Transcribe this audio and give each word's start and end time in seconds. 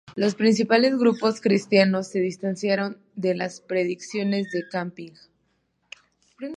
Los 0.15 0.33
principales 0.33 0.97
grupos 0.97 1.41
cristianos 1.41 2.07
se 2.07 2.19
distanciaron 2.21 2.97
de 3.15 3.35
las 3.35 3.61
predicciones 3.61 4.49
de 4.49 4.67
Camping. 4.67 5.13